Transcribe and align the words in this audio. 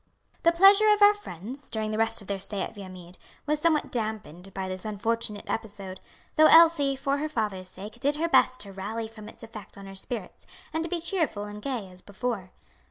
The 0.41 0.51
pleasure 0.51 0.91
of 0.91 1.03
our 1.03 1.13
friends, 1.13 1.69
during 1.69 1.91
the 1.91 1.97
rest 1.99 2.21
of 2.21 2.27
their 2.27 2.39
stay 2.39 2.61
at 2.61 2.73
Viamede, 2.73 3.19
was 3.45 3.61
somewhat 3.61 3.91
dampened 3.91 4.51
by 4.51 4.67
this 4.67 4.83
unfortunate 4.83 5.45
episode, 5.47 5.99
though 6.37 6.47
Elsie, 6.47 6.95
for 6.95 7.19
her 7.19 7.29
father's 7.29 7.67
sake, 7.67 7.99
did 7.99 8.15
her 8.15 8.27
best 8.27 8.59
to 8.61 8.71
rally 8.73 9.07
from 9.07 9.29
its 9.29 9.43
effect 9.43 9.77
on 9.77 9.85
her 9.85 9.93
spirits, 9.93 10.47
and 10.73 10.81
to 10.83 10.89
be 10.89 10.99
cheerful 11.01 11.43
and 11.43 11.61
gay 11.61 11.87
as 11.91 12.01
before. 12.01 12.49